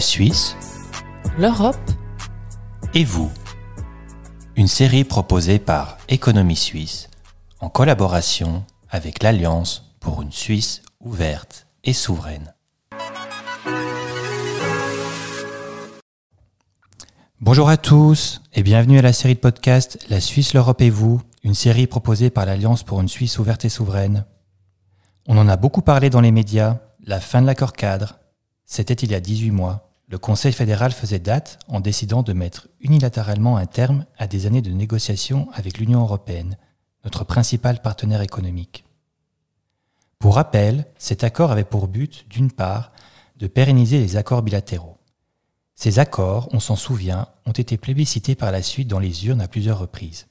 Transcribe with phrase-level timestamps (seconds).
[0.00, 0.56] la Suisse,
[1.36, 1.76] l'Europe
[2.94, 3.30] et vous.
[4.56, 7.10] Une série proposée par Économie Suisse
[7.60, 12.54] en collaboration avec l'Alliance pour une Suisse ouverte et souveraine.
[17.42, 21.20] Bonjour à tous et bienvenue à la série de podcast La Suisse, l'Europe et vous,
[21.44, 24.24] une série proposée par l'Alliance pour une Suisse ouverte et souveraine.
[25.28, 28.18] On en a beaucoup parlé dans les médias, la fin de l'accord cadre,
[28.64, 29.89] c'était il y a 18 mois.
[30.10, 34.60] Le Conseil fédéral faisait date en décidant de mettre unilatéralement un terme à des années
[34.60, 36.56] de négociations avec l'Union européenne,
[37.04, 38.84] notre principal partenaire économique.
[40.18, 42.90] Pour rappel, cet accord avait pour but, d'une part,
[43.36, 44.98] de pérenniser les accords bilatéraux.
[45.76, 49.46] Ces accords, on s'en souvient, ont été plébiscités par la suite dans les urnes à
[49.46, 50.26] plusieurs reprises.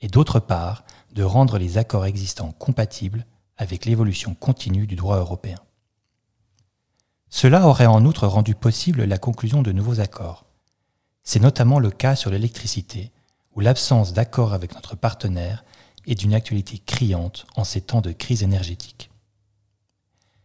[0.00, 3.26] Et d'autre part, de rendre les accords existants compatibles
[3.58, 5.58] avec l'évolution continue du droit européen.
[7.30, 10.44] Cela aurait en outre rendu possible la conclusion de nouveaux accords.
[11.22, 13.12] C'est notamment le cas sur l'électricité,
[13.54, 15.64] où l'absence d'accord avec notre partenaire
[16.06, 19.10] est d'une actualité criante en ces temps de crise énergétique.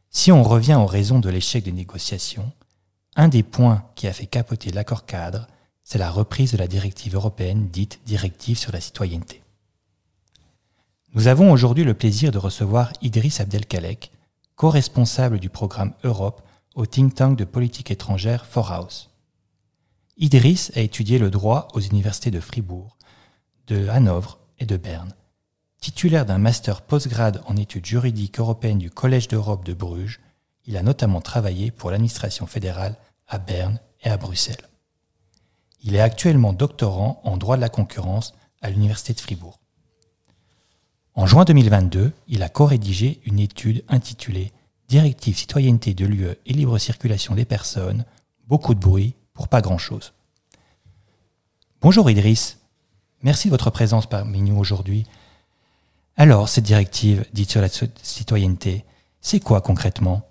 [0.10, 2.52] Si on revient aux raisons de l'échec des négociations,
[3.16, 5.48] un des points qui a fait capoter l'accord cadre,
[5.84, 9.42] c'est la reprise de la directive européenne dite Directive sur la citoyenneté.
[11.14, 14.12] Nous avons aujourd'hui le plaisir de recevoir Idriss Abdelkalek,
[14.56, 16.42] co-responsable du programme Europe
[16.76, 19.10] au think tank de politique étrangère Forhaus.
[20.18, 22.98] Idriss a étudié le droit aux universités de Fribourg,
[23.68, 25.14] de Hanovre et de Berne.
[25.80, 30.22] Titulaire d'un master postgrade en études juridiques européennes du Collège d'Europe de Bruges,
[30.66, 32.96] il a notamment travaillé pour l'administration fédérale
[33.28, 34.70] à Berne et à Bruxelles.
[35.82, 39.60] Il est actuellement doctorant en droit de la concurrence à l'Université de Fribourg.
[41.16, 44.52] En juin 2022, il a co-rédigé une étude intitulée
[44.88, 48.06] Directive citoyenneté de l'UE et libre circulation des personnes,
[48.48, 50.14] beaucoup de bruit pour pas grand-chose.
[51.82, 52.60] Bonjour Idriss,
[53.22, 55.06] merci de votre présence parmi nous aujourd'hui.
[56.16, 58.86] Alors, cette directive dite sur la citoyenneté,
[59.20, 60.30] c'est quoi concrètement?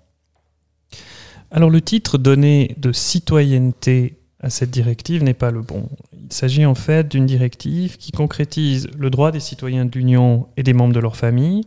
[1.51, 5.87] Alors le titre donné de citoyenneté à cette directive n'est pas le bon.
[6.33, 10.63] Il s'agit en fait d'une directive qui concrétise le droit des citoyens de l'Union et
[10.63, 11.63] des membres de leur famille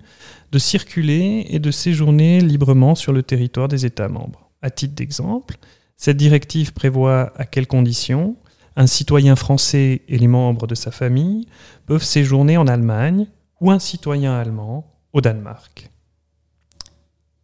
[0.50, 4.50] de circuler et de séjourner librement sur le territoire des États membres.
[4.62, 5.54] À titre d'exemple,
[5.96, 8.34] cette directive prévoit à quelles conditions
[8.74, 11.46] un citoyen français et les membres de sa famille
[11.86, 13.28] peuvent séjourner en Allemagne
[13.60, 15.92] ou un citoyen allemand au Danemark.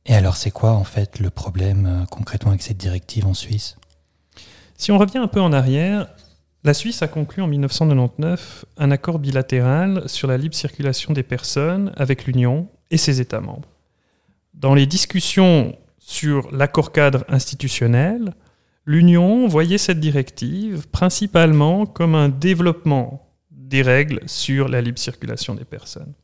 [0.06, 3.77] Et alors c'est quoi en fait le problème euh, concrètement avec cette directive en Suisse?
[4.77, 6.09] Si on revient un peu en arrière,
[6.65, 11.93] la Suisse a conclu en 1999 un accord bilatéral sur la libre circulation des personnes
[11.97, 13.69] avec l'Union et ses États membres.
[14.55, 18.34] Dans les discussions sur l'accord cadre institutionnel,
[18.87, 25.65] l'Union voyait cette directive principalement comme un développement des règles sur la libre circulation des
[25.65, 26.15] personnes.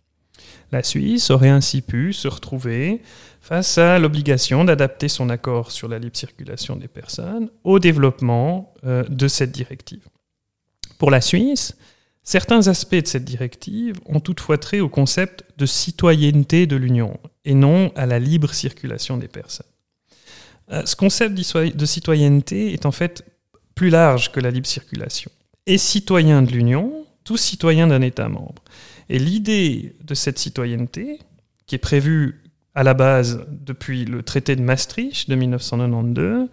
[0.70, 3.02] La Suisse aurait ainsi pu se retrouver
[3.40, 9.02] face à l'obligation d'adapter son accord sur la libre circulation des personnes au développement euh,
[9.08, 10.06] de cette directive.
[10.98, 11.76] Pour la Suisse,
[12.22, 17.54] certains aspects de cette directive ont toutefois trait au concept de citoyenneté de l'Union et
[17.54, 19.66] non à la libre circulation des personnes.
[20.70, 23.24] Euh, ce concept de citoyenneté est en fait
[23.74, 25.30] plus large que la libre circulation.
[25.66, 28.62] Et citoyen de l'Union, tout citoyen d'un État membre.
[29.08, 31.20] Et l'idée de cette citoyenneté,
[31.66, 32.42] qui est prévue
[32.74, 36.48] à la base depuis le traité de Maastricht de 1992,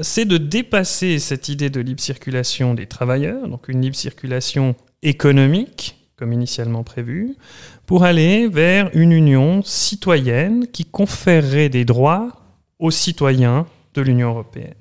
[0.00, 5.96] c'est de dépasser cette idée de libre circulation des travailleurs, donc une libre circulation économique,
[6.16, 7.36] comme initialement prévu,
[7.86, 12.28] pour aller vers une union citoyenne qui conférerait des droits
[12.78, 14.74] aux citoyens de l'Union européenne.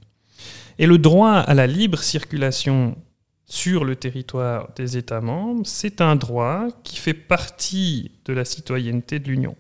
[0.80, 2.96] Et le droit à la libre circulation
[3.46, 9.20] sur le territoire des États membres, c'est un droit qui fait partie de la citoyenneté
[9.20, 9.56] de l'Union.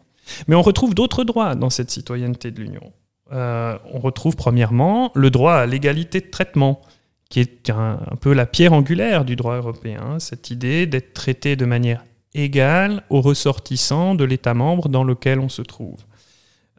[0.47, 2.91] Mais on retrouve d'autres droits dans cette citoyenneté de l'Union.
[3.31, 6.81] Euh, on retrouve premièrement le droit à l'égalité de traitement,
[7.29, 11.65] qui est un, peu la pierre angulaire du droit européen, cette idée d'être traité de
[11.65, 12.03] manière
[12.33, 15.97] égale aux ressortissants de l'État membre dans lequel on se trouve.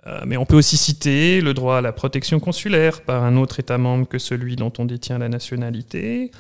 [0.08, 3.60] Euh, mais on peut aussi citer le droit à la protection consulaire par un autre
[3.60, 6.30] État membre que celui dont on détient la nationalité,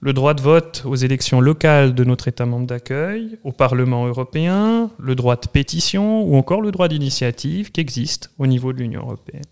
[0.00, 4.90] le droit de vote aux élections locales de notre État membre d'accueil, au Parlement européen,
[4.98, 9.02] le droit de pétition ou encore le droit d'initiative qui existe au niveau de l'Union
[9.02, 9.44] européenne.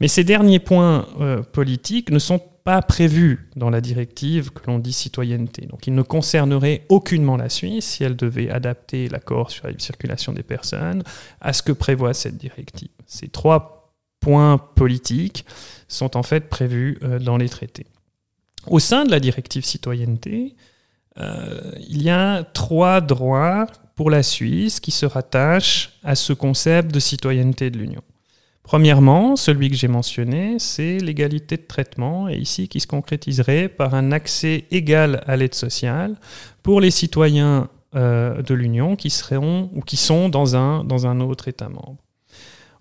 [0.00, 4.80] Mais ces derniers points euh, politiques ne sont pas prévus dans la directive que l'on
[4.80, 5.66] dit citoyenneté.
[5.66, 10.32] Donc ils ne concerneraient aucunement la Suisse si elle devait adapter l'accord sur la circulation
[10.32, 11.04] des personnes
[11.40, 12.90] à ce que prévoit cette directive.
[13.06, 15.46] Ces trois points politiques
[15.86, 17.86] sont en fait prévus euh, dans les traités.
[18.66, 20.56] Au sein de la directive citoyenneté,
[21.18, 26.92] euh, il y a trois droits pour la Suisse qui se rattachent à ce concept
[26.92, 28.02] de citoyenneté de l'Union.
[28.66, 33.94] Premièrement, celui que j'ai mentionné, c'est l'égalité de traitement, et ici qui se concrétiserait par
[33.94, 36.16] un accès égal à l'aide sociale
[36.64, 41.20] pour les citoyens euh, de l'Union qui seront ou qui sont dans un, dans un
[41.20, 41.94] autre État membre.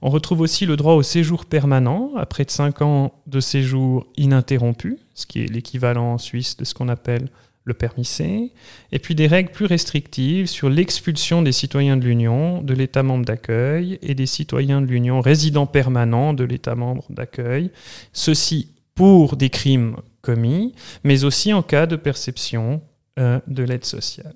[0.01, 4.97] On retrouve aussi le droit au séjour permanent, après de 5 ans de séjour ininterrompu,
[5.13, 7.29] ce qui est l'équivalent en Suisse de ce qu'on appelle
[7.65, 8.53] le permis C,
[8.91, 13.25] et puis des règles plus restrictives sur l'expulsion des citoyens de l'Union de l'État membre
[13.25, 17.71] d'accueil et des citoyens de l'Union résidents permanents de l'État membre d'accueil,
[18.13, 20.73] ceci pour des crimes commis,
[21.03, 22.81] mais aussi en cas de perception
[23.19, 24.35] euh, de l'aide sociale.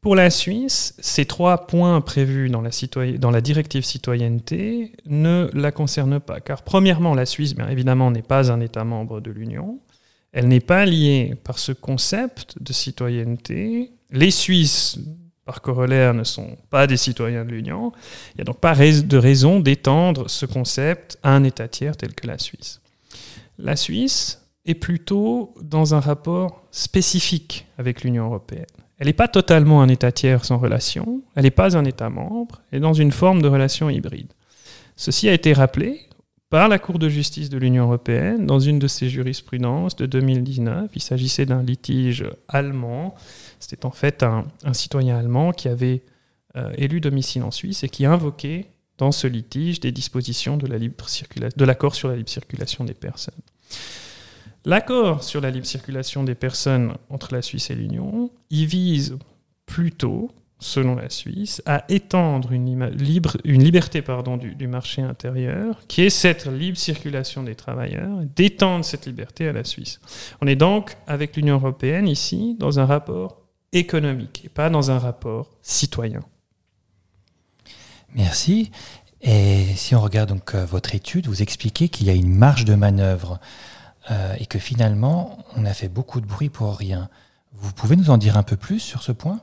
[0.00, 2.70] Pour la Suisse, ces trois points prévus dans la,
[3.18, 8.20] dans la, directive citoyenneté ne la concernent pas, car premièrement, la Suisse, bien évidemment, n'est
[8.20, 9.80] pas un État membre de l'Union.
[10.34, 13.92] Elle n'est pas liée par ce concept de citoyenneté.
[14.10, 14.98] Les Suisses,
[15.44, 17.92] par corollaire, ne sont pas des citoyens de l'Union.
[18.32, 22.14] Il n'y a donc pas de raison d'étendre ce concept à un État tiers tel
[22.14, 22.80] que la Suisse.
[23.58, 28.66] La Suisse est plutôt dans un rapport spécifique avec l'Union européenne.
[28.98, 32.60] Elle n'est pas totalement un État tiers sans relation, elle n'est pas un État membre,
[32.72, 34.32] elle est dans une forme de relation hybride.
[34.96, 36.00] Ceci a été rappelé
[36.54, 40.88] par la Cour de justice de l'Union européenne dans une de ses jurisprudences de 2019.
[40.94, 43.16] Il s'agissait d'un litige allemand.
[43.58, 46.04] C'était en fait un, citoyen allemand qui avait
[46.54, 48.68] euh, élu domicile en Suisse et qui invoquait
[48.98, 50.68] dans ce litige des dispositions de
[51.64, 53.34] l'accord sur la libre circulation des personnes.
[54.64, 59.18] L'accord sur la libre circulation des personnes entre la Suisse et l'Union, il vise
[59.66, 60.30] plutôt
[60.64, 66.10] selon la Suisse, à étendre une, libre, une liberté pardon, du, marché intérieur, qui est
[66.10, 70.00] cette libre circulation des travailleurs, d'étendre cette liberté à la Suisse.
[70.40, 74.98] On est donc, avec l'Union européenne, ici, dans un rapport économique et pas dans un
[74.98, 76.20] rapport citoyen.
[78.14, 78.70] Merci.
[79.20, 82.64] Et si on regarde donc euh, votre étude, vous expliquez qu'il y a une marge
[82.64, 83.38] de manœuvre
[84.10, 87.10] euh, et que finalement, on a fait beaucoup de bruit pour rien.
[87.52, 89.40] Vous pouvez nous en dire un peu plus sur ce point?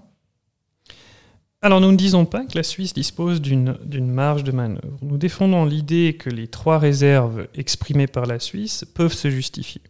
[1.61, 4.97] Alors nous ne disons pas que la Suisse dispose d'une marge de manœuvre.
[5.03, 9.81] Nous défendons l'idée que les trois réserves exprimées par la Suisse peuvent se justifier.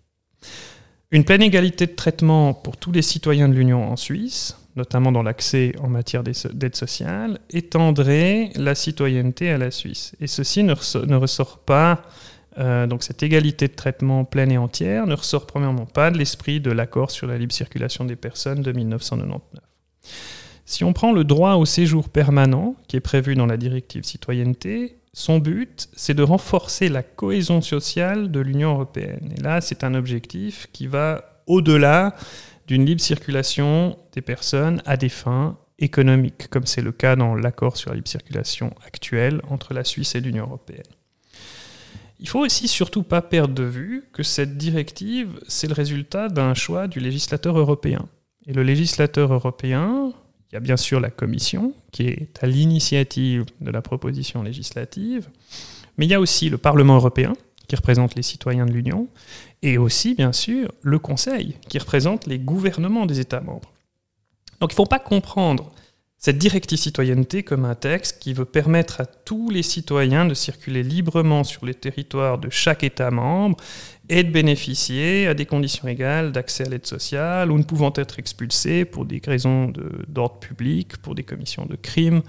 [1.11, 5.23] Une pleine égalité de traitement pour tous les citoyens de l'Union en Suisse, notamment dans
[5.23, 10.13] l'accès en matière d'aide sociale, étendrait la citoyenneté à la Suisse.
[10.19, 10.73] Et ceci ne
[11.15, 12.03] ressort, pas,
[12.57, 16.59] euh, donc cette égalité de traitement pleine et entière ne ressort premièrement pas de l'esprit
[16.59, 19.61] de l'accord sur la libre circulation des personnes de 1999.
[20.71, 24.99] Si on prend le droit au séjour permanent, qui est prévu dans la directive citoyenneté,
[25.11, 29.33] son but, c'est de renforcer la cohésion sociale de l'Union européenne.
[29.37, 32.15] Et là, c'est un objectif qui va au-delà
[32.67, 37.75] d'une libre circulation des personnes à des fins économiques, comme c'est le cas dans l'accord
[37.75, 40.87] sur la libre circulation actuel entre la Suisse et l'Union européenne.
[42.21, 46.53] Il faut aussi surtout pas perdre de vue que cette directive, c'est le résultat d'un
[46.53, 48.07] choix du législateur européen.
[48.47, 50.13] Et le législateur européen,
[50.51, 55.29] il y a bien sûr la Commission, qui est à l'initiative de la proposition législative,
[55.97, 57.33] mais il y a aussi le Parlement européen,
[57.67, 59.07] qui représente les citoyens de l'Union,
[59.61, 63.71] et aussi, bien sûr, le Conseil, qui représente les gouvernements des États membres.
[64.59, 65.71] Donc il ne faut pas comprendre
[66.23, 70.83] cette directive citoyenneté comme un texte qui veut permettre à tous les citoyens de circuler
[70.83, 73.57] librement sur les territoires de chaque État membre
[74.07, 78.19] et de bénéficier à des conditions égales d'accès à l'aide sociale ou ne pouvant être
[78.19, 79.73] expulsés pour des raisons
[80.07, 82.21] d'ordre public, pour des commissions de crimes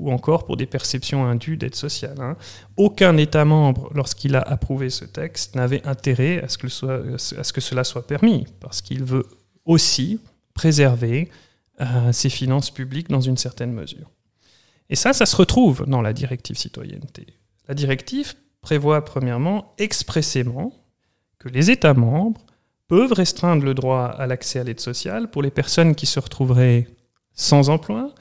[0.00, 2.16] ou encore pour des perceptions indues d'aide sociale.
[2.20, 2.36] Hein.
[2.76, 7.00] Aucun État membre, lorsqu'il a approuvé ce texte, n'avait intérêt à ce, que soit,
[7.38, 9.26] à ce que cela soit permis, parce qu'il veut
[9.64, 10.18] aussi
[10.52, 11.30] préserver
[12.12, 14.10] ses finances publiques dans une certaine mesure.
[14.88, 17.26] Et ça, ça se retrouve dans la directive citoyenneté.
[17.68, 20.72] La directive prévoit premièrement expressément
[21.38, 22.44] que les États membres
[22.88, 26.86] peuvent restreindre le droit à l'accès à l'aide sociale pour les personnes qui se retrouveraient
[27.32, 28.14] sans emploi,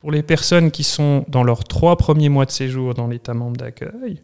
[0.00, 3.56] pour les personnes qui sont dans leurs trois premiers mois de séjour dans l'État membre
[3.56, 4.20] d'accueil.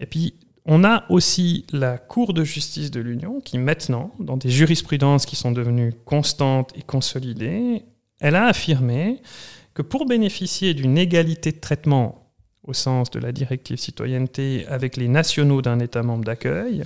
[0.00, 4.50] Et puis, on a aussi la Cour de justice de l'Union qui, maintenant, dans des
[4.50, 7.84] jurisprudences qui sont devenues constantes et consolidées,
[8.22, 9.20] elle a affirmé
[9.74, 12.30] que pour bénéficier d'une égalité de traitement
[12.62, 16.84] au sens de la directive citoyenneté avec les nationaux d'un État membre d'accueil,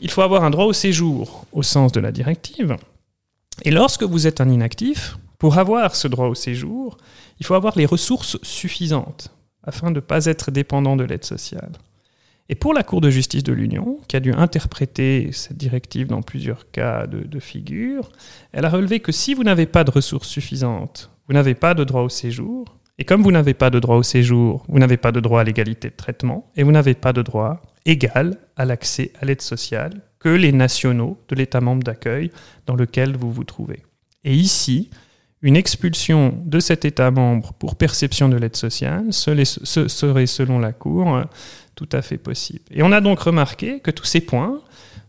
[0.00, 2.76] il faut avoir un droit au séjour au sens de la directive.
[3.64, 6.98] Et lorsque vous êtes un inactif, pour avoir ce droit au séjour,
[7.38, 9.30] il faut avoir les ressources suffisantes
[9.62, 11.72] afin de ne pas être dépendant de l'aide sociale.
[12.48, 16.22] Et pour la Cour de justice de l'Union, qui a dû interpréter cette directive dans
[16.22, 18.10] plusieurs cas de, figure,
[18.52, 21.84] elle a relevé que si vous n'avez pas de ressources suffisantes, vous n'avez pas de
[21.84, 25.12] droit au séjour, et comme vous n'avez pas de droit au séjour, vous n'avez pas
[25.12, 29.12] de droit à l'égalité de traitement, et vous n'avez pas de droit égal à l'accès
[29.20, 32.30] à l'aide sociale que les nationaux de l'État membre d'accueil
[32.66, 33.82] dans lequel vous vous trouvez.
[34.24, 34.90] Et ici,
[35.42, 41.24] une expulsion de cet État membre pour perception de l'aide sociale serait, selon la Cour,
[41.76, 42.64] tout à fait possible.
[42.72, 44.60] Et on a donc remarqué que tous ces points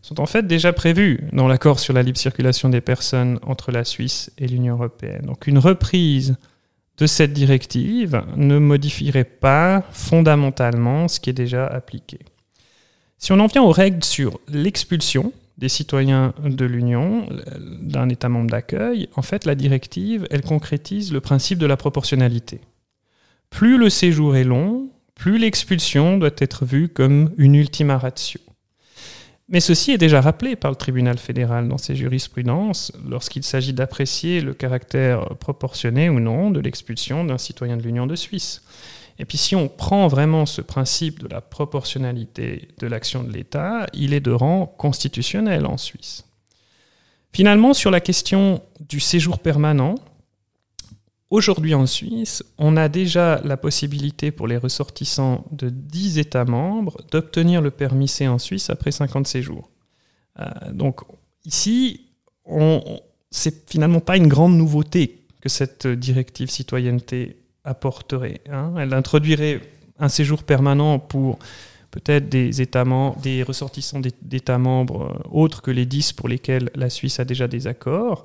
[0.02, 3.84] sont en fait déjà prévus dans l'accord sur la libre circulation des personnes entre la
[3.84, 5.26] Suisse et l'Union européenne.
[5.26, 6.36] Donc une reprise
[6.98, 12.18] de cette directive ne modifierait pas fondamentalement ce qui est déjà appliqué.
[13.16, 17.26] Si on en vient aux règles sur l'expulsion des citoyens de l'Union
[17.80, 22.60] d'un État membre d'accueil, en fait, la directive, elle concrétise le principe de la proportionnalité.
[23.50, 28.40] Plus le séjour est long, plus l'expulsion doit être vue comme une ultima ratio.
[29.50, 34.40] Mais ceci est déjà rappelé par le tribunal fédéral dans ses jurisprudences lorsqu'il s'agit d'apprécier
[34.40, 38.62] le caractère proportionné ou non de l'expulsion d'un citoyen de l'Union de Suisse.
[39.18, 43.86] Et puis si on prend vraiment ce principe de la proportionnalité de l'action de l'État,
[43.94, 46.24] il est de rang constitutionnel en Suisse.
[47.32, 49.96] Finalement, sur la question du séjour permanent,
[51.30, 56.98] aujourd'hui en Suisse, on a déjà la possibilité pour les ressortissants de 10 États membres
[57.10, 59.70] d'obtenir le permis C en Suisse après 50 séjours.
[60.40, 61.00] Euh, donc
[61.44, 62.06] ici,
[63.30, 68.40] c'est finalement pas une grande nouveauté que cette directive citoyenneté apporterait.
[68.50, 68.74] Hein.
[68.78, 69.60] Elle introduirait
[69.98, 71.38] un séjour permanent pour
[71.98, 76.70] peut-être des, États membres, des ressortissants d'États membres euh, autres que les 10 pour lesquels
[76.74, 78.24] la Suisse a déjà des accords,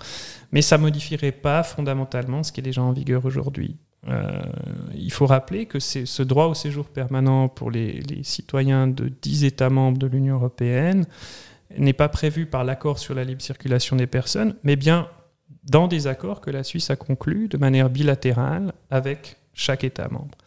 [0.51, 3.77] mais ça ne modifierait pas fondamentalement ce qui est déjà en vigueur aujourd'hui.
[4.07, 4.41] Euh,
[4.95, 9.69] il faut rappeler que ce droit au séjour permanent pour les, citoyens de 10 États
[9.69, 11.05] membres de l'Union européenne
[11.77, 15.07] n'est pas prévu par l'accord sur la libre circulation des personnes, mais bien
[15.63, 20.37] dans des accords que la Suisse a conclus de manière bilatérale avec chaque État membre.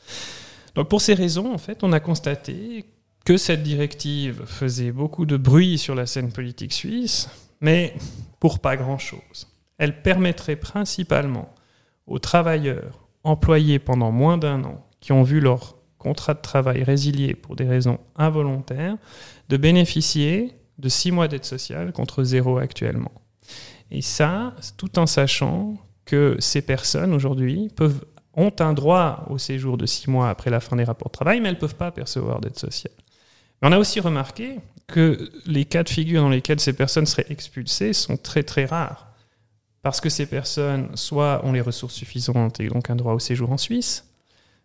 [0.75, 2.85] Donc pour ces raisons, en fait, on a constaté
[3.27, 7.29] que cette directive faisait beaucoup de bruit sur la scène politique suisse,
[7.61, 7.93] mais
[8.39, 9.49] pour pas grand-chose.
[9.79, 11.53] Elle permettrait principalement
[12.07, 17.35] aux travailleurs employés pendant moins d'un an, qui ont vu leur contrat de travail résilié
[17.35, 18.97] pour des raisons involontaires,
[19.49, 23.13] de bénéficier de six mois d'aide sociale contre zéro actuellement.
[23.91, 27.73] Et ça, tout en sachant que ces personnes aujourd'hui
[28.35, 31.41] ont un droit au séjour de six mois après la fin des rapports de travail,
[31.41, 32.95] mais elles ne peuvent pas percevoir d'aide sociale.
[33.63, 37.93] On a aussi remarqué que les cas de figure dans lesquels ces personnes seraient expulsées
[37.93, 39.13] sont très très rares.
[39.83, 43.53] Parce que ces personnes, soit ont les ressources suffisantes et donc un droit au séjour
[43.53, 44.05] en Suisse,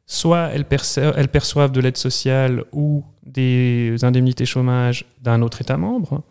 [0.05, 6.23] soit elles, perçoivent de l'aide sociale ou des indemnités chômage d'un autre État membre,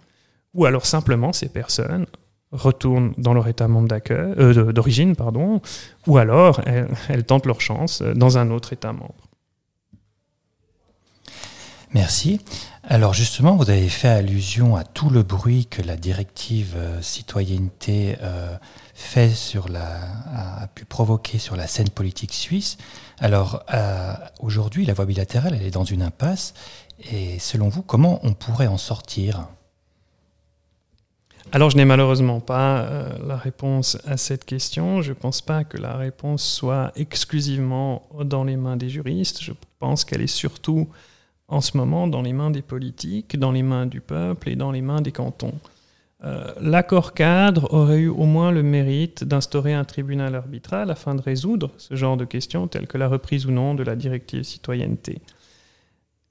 [0.55, 2.07] ou alors simplement ces personnes
[2.52, 5.14] retournent dans leur État membre euh, d'origine,
[6.07, 9.29] ou alors elles, tentent leur chance dans un autre État membre.
[11.92, 12.40] Merci.
[12.85, 18.16] Alors justement, vous avez fait allusion à tout le bruit que la directive euh, citoyenneté
[18.23, 18.56] euh,
[18.94, 22.78] fait sur la, a, pu provoquer sur la scène politique suisse.
[23.18, 23.64] Alors
[24.40, 26.54] aujourd'hui, la voie bilatérale, elle est dans une impasse.
[27.11, 29.47] Et selon vous, comment on pourrait en sortir?
[31.52, 35.02] Alors, je n'ai malheureusement pas euh, la réponse à cette question.
[35.02, 39.42] Je ne pense pas que la réponse soit exclusivement dans les mains des juristes.
[39.42, 40.88] Je pense qu'elle est surtout
[41.50, 44.71] en ce moment dans les mains des politiques, dans les mains du peuple et dans
[44.71, 45.54] les mains des cantons.
[46.23, 51.23] Euh, l'accord cadre aurait eu au moins le mérite d'instaurer un tribunal arbitral afin de
[51.23, 55.21] résoudre ce genre de questions telles que la reprise ou non de la directive citoyenneté.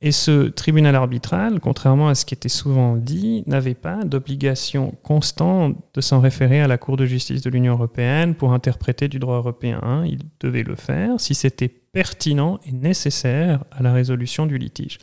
[0.02, 5.76] Et ce tribunal arbitral, contrairement à ce qui était souvent dit, n'avait pas d'obligation constante
[5.94, 9.36] de s'en référer à la Cour de justice de l'Union européenne pour interpréter du droit
[9.36, 10.06] européen.
[10.06, 15.00] Il devait le faire si c'était pertinent et nécessaire à la résolution du litige.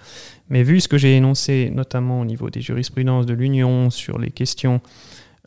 [0.49, 4.31] Mais vu ce que j'ai énoncé, notamment au niveau des jurisprudences de l'Union sur les
[4.31, 4.81] questions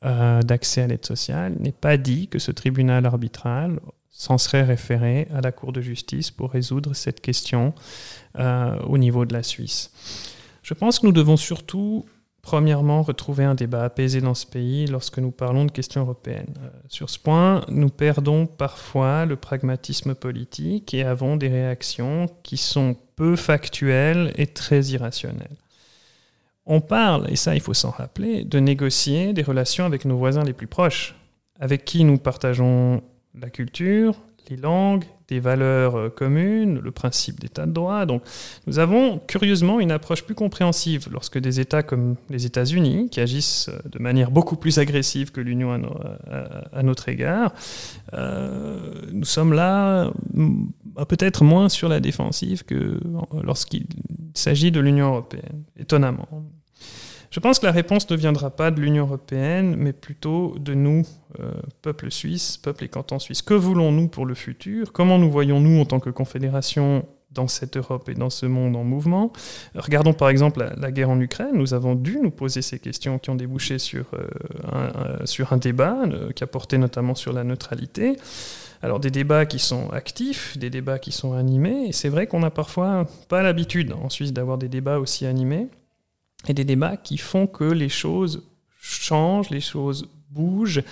[0.05, 3.79] euh, d'accès à l'aide sociale, n'est pas dit que ce tribunal arbitral
[4.19, 7.73] s'en serait référé à la Cour de justice pour résoudre cette question
[8.37, 9.91] euh, au niveau de la Suisse.
[10.61, 12.05] Je pense que nous devons surtout,
[12.41, 16.53] premièrement, retrouver un débat apaisé dans ce pays lorsque nous parlons de questions européennes.
[16.61, 22.57] Euh, sur ce point, nous perdons parfois le pragmatisme politique et avons des réactions qui
[22.57, 25.55] sont peu factuelles et très irrationnelles.
[26.65, 30.43] On parle, et ça il faut s'en rappeler, de négocier des relations avec nos voisins
[30.43, 31.15] les plus proches,
[31.57, 33.01] avec qui nous partageons
[33.35, 34.15] la culture,
[34.49, 38.05] les langues, des valeurs euh, communes, le principe d'état de droit.
[38.05, 38.23] Donc
[38.67, 43.69] nous avons curieusement une approche plus compréhensive lorsque des États comme les États-Unis, qui agissent
[43.69, 45.69] euh, de manière beaucoup plus agressive que l'Union
[46.73, 47.53] à, notre égard,
[48.13, 48.79] euh,
[49.11, 50.11] nous sommes là
[51.07, 52.99] peut-être moins sur la défensive que
[53.43, 53.85] lorsqu'il
[54.33, 56.27] s'agit de l'Union européenne, étonnamment.
[57.31, 61.05] Je pense que la réponse ne viendra pas de l'Union européenne, mais plutôt de nous,
[61.39, 63.43] euh, peuple suisse, peuple et canton suisse.
[63.43, 64.91] Que voulons-nous pour le futur?
[64.91, 68.83] Comment nous voyons-nous en tant que confédération dans cette Europe et dans ce monde en
[68.83, 69.31] mouvement?
[69.75, 71.53] Regardons par exemple la, guerre en Ukraine.
[71.53, 75.17] Nous avons dû nous poser ces questions qui ont débouché sur, euh,
[75.51, 78.15] un, débat euh, qui a porté notamment sur la neutralité.
[78.81, 82.39] Alors des débats qui sont actifs, des débats qui sont animés, et c'est vrai qu'on
[82.39, 85.67] n'a parfois pas l'habitude en Suisse d'avoir des débats aussi animés
[86.47, 88.43] et des débats qui font que les choses
[88.81, 90.83] changent, les choses bougent.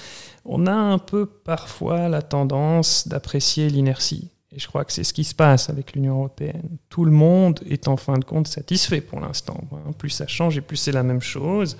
[0.45, 4.29] On a un peu parfois la tendance d'apprécier l'inertie.
[4.51, 6.77] Et je crois que c'est ce qui se passe avec l'Union européenne.
[6.89, 9.59] Tout le monde est en fin de compte satisfait pour l'instant.
[9.97, 11.77] Plus ça change et plus c'est la même chose.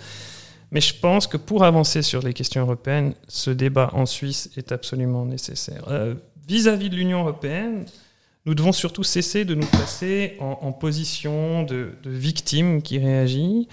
[0.71, 4.73] Mais je pense que pour avancer sur les questions européennes, ce débat en Suisse est
[4.73, 5.85] absolument nécessaire.
[5.87, 7.85] Euh, vis-à-vis -vis de l'Union européenne,
[8.47, 13.67] nous devons surtout cesser de nous placer en, position de, victime qui réagit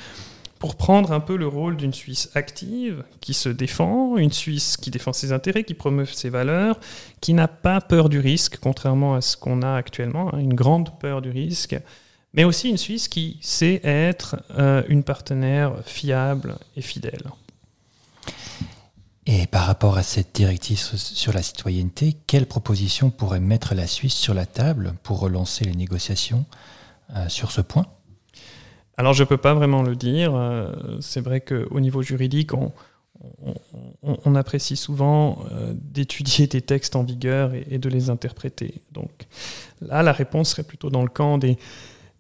[0.59, 4.91] pour prendre un peu le rôle d'une Suisse active qui se défend, une Suisse qui
[4.91, 6.81] défend ses intérêts, qui promeut ses valeurs,
[7.21, 10.99] qui n'a pas peur du risque, contrairement à ce qu'on a actuellement, hein, une grande
[10.99, 11.77] peur du risque,
[12.33, 17.23] mais aussi une Suisse qui sait être euh, une partenaire fiable et fidèle.
[19.27, 24.15] Et par rapport à cette directive sur la citoyenneté, quelles propositions pourrait mettre la Suisse
[24.15, 26.45] sur la table pour relancer les négociations
[27.17, 27.87] euh, sur ce point?
[28.97, 30.35] Alors je ne peux pas vraiment le dire.
[30.35, 37.53] Euh, c'est vrai qu'au niveau juridique, on, apprécie souvent euh, d'étudier des textes en vigueur
[37.55, 38.83] et, de les interpréter.
[38.93, 39.11] Donc
[39.81, 41.57] là, la réponse serait plutôt dans le camp des,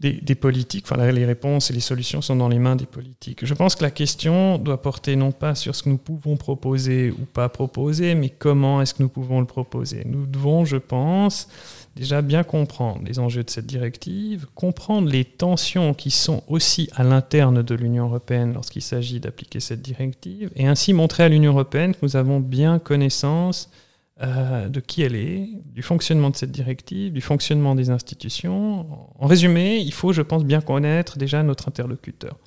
[0.00, 3.44] des, politiques, enfin les réponses et les solutions sont dans les mains des politiques.
[3.44, 7.10] Je pense que la question doit porter non pas sur ce que nous pouvons proposer
[7.10, 10.02] ou pas proposer, mais comment est-ce que nous pouvons le proposer.
[10.04, 11.48] Nous devons, je pense,
[11.96, 17.02] déjà bien comprendre les enjeux de cette directive, comprendre les tensions qui sont aussi à
[17.02, 21.94] l'interne de l'Union européenne lorsqu'il s'agit d'appliquer cette directive, et ainsi montrer à l'Union européenne
[21.94, 23.70] que nous avons bien connaissance
[24.22, 28.86] euh, de qui elle est, du fonctionnement de cette directive, du fonctionnement des institutions.
[29.18, 32.38] En résumé, il faut, je pense, bien connaître déjà notre interlocuteur.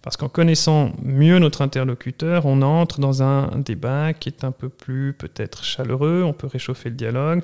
[0.00, 4.68] Parce qu'en connaissant mieux notre interlocuteur, on entre dans un débat qui est un peu
[4.68, 7.42] plus peut-être chaleureux, on peut réchauffer le dialogue,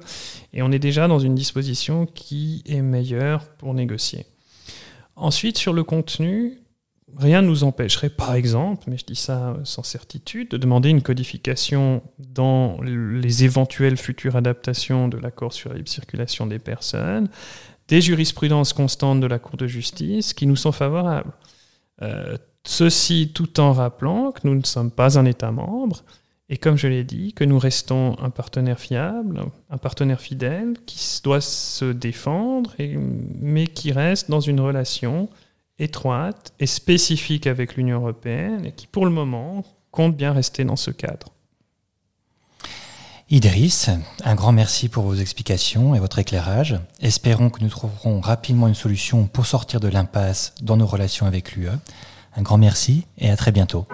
[0.53, 4.27] et on est déjà dans une disposition qui est meilleure pour négocier.
[5.17, 6.61] Ensuite, sur le contenu,
[7.17, 11.03] rien ne nous empêcherait, par exemple, mais je dis ça sans certitude, de demander une
[11.03, 17.29] codification dans les éventuelles futures adaptations de l'accord sur la libre circulation des personnes,
[17.89, 21.33] des jurisprudences constantes de la Cour de justice qui nous sont favorables.
[22.03, 26.03] Euh, ceci tout en rappelant que nous ne sommes pas un État membre
[26.51, 31.21] et comme je l'ai dit, que nous restons un partenaire fiable, un partenaire fidèle qui
[31.25, 32.75] doit se défendre,
[33.41, 35.31] mais qui reste dans une relation
[35.79, 40.77] étroite et spécifique avec l'Union européenne et qui, pour le moment, compte bien rester dans
[40.77, 41.29] ce cadre.
[43.31, 43.91] Idriss,
[44.23, 46.79] un grand merci pour vos explications et votre éclairage.
[47.01, 51.53] Espérons que nous trouverons rapidement une solution pour sortir de l'impasse dans nos relations avec
[51.53, 51.69] l'UE.
[52.37, 53.87] Un grand merci et à très bientôt.